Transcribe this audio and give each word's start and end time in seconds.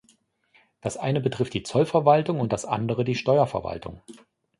Das 0.81 0.97
eine 0.97 1.21
betrifft 1.21 1.53
die 1.53 1.61
Zollverwaltung 1.61 2.39
und 2.39 2.51
das 2.53 2.65
andere 2.65 3.03
die 3.03 3.13
Steuerverwaltung. 3.13 4.01